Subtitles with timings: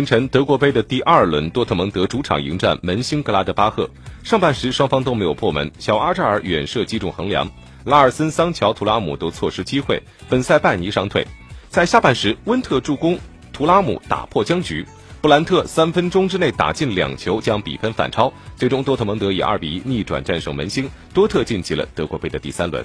[0.00, 3.86] 凌晨德国杯的第二轮多特蒙德主场迎战门兴格拉德巴赫。
[4.22, 7.46] 上半时双方都没有破门小阿扎尔远射击中横梁
[7.84, 11.26] 拉尔森桑乔图拉姆都错失机会本赛拜尼伤退。
[11.68, 13.18] 在下半时温特助攻
[13.52, 14.86] 图拉姆打破僵局
[15.20, 20.88] 布兰特三分钟之内打进两球将比分反超最终多特蒙德以二比一逆转战胜门兴。
[21.12, 22.78] 多特晋级了德国杯的第三轮。